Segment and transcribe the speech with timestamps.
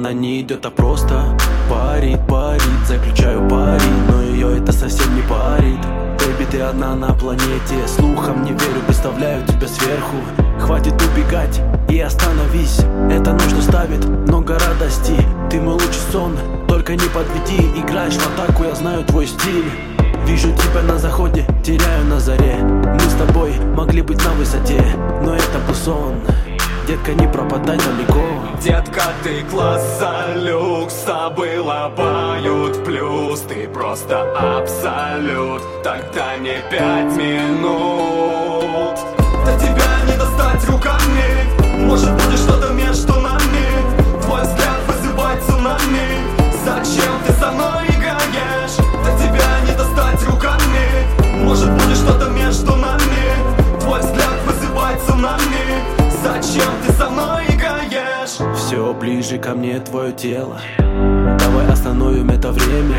[0.00, 1.36] Она не идет, а просто
[1.68, 2.62] парит, парит.
[2.88, 5.78] Заключаю пари, но ее это совсем не парит.
[6.18, 7.86] Бэби, ты одна на планете.
[7.86, 10.16] Слухом не верю, представляю тебя сверху.
[10.58, 11.60] Хватит убегать
[11.90, 12.78] и остановись.
[13.10, 15.16] Это нужно ставит много радости.
[15.50, 16.34] Ты мой лучший сон,
[16.66, 17.60] только не подведи.
[17.78, 19.70] Играешь в атаку, я знаю твой стиль.
[20.24, 22.56] Вижу тебя на заходе, теряю на заре.
[22.62, 24.82] Мы с тобой могли быть на высоте
[25.22, 26.14] Но это был сон
[26.90, 28.20] Детка, не пропадай далеко.
[28.60, 33.42] Детка, ты класса люкса Было поют плюс.
[33.42, 35.62] Ты просто абсолют.
[35.84, 38.49] Тогда не пять минут
[58.98, 60.60] Ближе ко мне твое тело.
[60.78, 62.96] Давай остановим это время.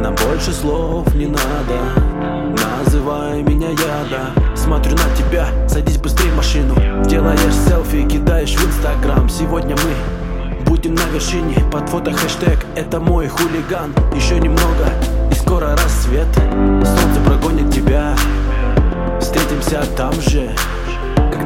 [0.00, 2.56] Нам больше слов не надо.
[2.56, 6.74] Называй меня яда Смотрю на тебя, садись быстрее в машину.
[7.04, 9.28] Делаешь селфи, кидаешь в инстаграм.
[9.28, 11.56] Сегодня мы будем на вершине.
[11.70, 14.88] Под фото хэштег это мой хулиган Еще немного
[15.30, 16.28] и скоро рассвет.
[16.34, 18.14] Солнце прогонит тебя.
[19.20, 20.50] Встретимся там же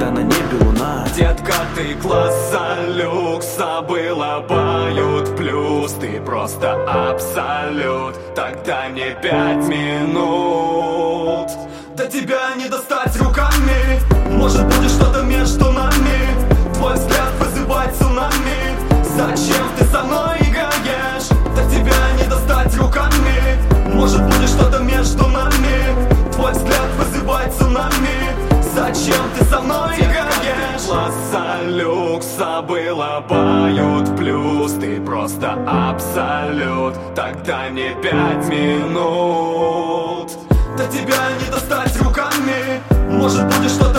[0.03, 1.07] когда на небе луна.
[1.17, 5.93] Детка, ты класса люкса Было поют плюс.
[5.93, 11.51] Ты просто абсолют Тогда не пять минут.
[11.97, 16.19] До тебя не достать руками Может будет что-то между нами.
[16.75, 18.77] Твой взгляд вызывает цунами.
[19.17, 21.29] Зачем ты со мной играешь?
[21.55, 23.59] До тебя не достать руками
[23.95, 26.33] Может будет что-то между нами.
[26.33, 28.12] Твой взгляд вызывает цунами
[28.83, 30.83] Зачем ты со мной играешь?
[30.89, 36.97] Класса люкса было поют плюс Ты просто абсолют.
[37.15, 40.33] Тогда не пять минут.
[40.77, 42.83] До тебя не достать руками.
[43.09, 43.92] Может будет что